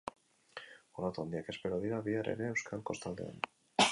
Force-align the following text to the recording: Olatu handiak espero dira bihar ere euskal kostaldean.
Olatu 1.01 1.25
handiak 1.25 1.51
espero 1.53 1.77
dira 1.85 2.01
bihar 2.09 2.31
ere 2.35 2.47
euskal 2.55 2.83
kostaldean. 2.91 3.39